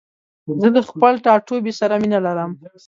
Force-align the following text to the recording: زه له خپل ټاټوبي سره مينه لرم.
زه 0.61 0.67
له 0.75 0.81
خپل 0.89 1.13
ټاټوبي 1.25 1.73
سره 1.79 1.93
مينه 2.01 2.19
لرم. 2.25 2.51